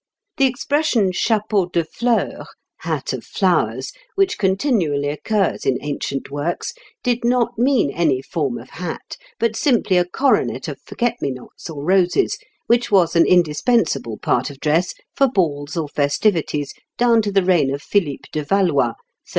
[0.37, 7.23] The expression chapeau de fleurs (hat of flowers), which continually occurs in ancient works, did
[7.23, 11.85] not mean any form of hat, but simply a coronet of forget me nots or
[11.85, 17.45] roses, which was an indispensable part of dress for balls or festivities down to the
[17.45, 19.05] reign of Philippe de Valois (1347).